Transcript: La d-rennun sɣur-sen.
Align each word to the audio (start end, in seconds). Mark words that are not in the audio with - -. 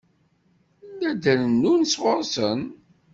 La 1.01 1.11
d-rennun 1.21 1.81
sɣur-sen. 1.93 2.61